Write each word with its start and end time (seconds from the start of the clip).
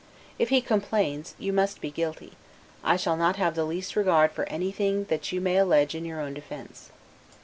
If 0.39 0.49
he 0.49 0.61
complains, 0.61 1.35
you 1.37 1.53
must 1.53 1.79
be 1.79 1.91
guilty; 1.91 2.31
and 2.83 2.93
I 2.93 2.95
shall 2.95 3.15
not 3.15 3.35
have 3.35 3.53
the 3.53 3.65
least 3.65 3.95
regard 3.95 4.31
for 4.31 4.49
anything 4.49 5.03
that 5.09 5.31
you 5.31 5.39
may 5.39 5.57
allege 5.57 5.93
in 5.93 6.05
your 6.05 6.19
own 6.19 6.33
defense. 6.33 6.89